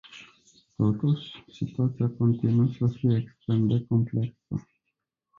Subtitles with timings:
[0.75, 4.61] Totuși, situația continuă să fie extrem de complexă.